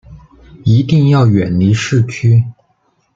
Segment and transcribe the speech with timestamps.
[0.65, 2.43] 一定要远离市区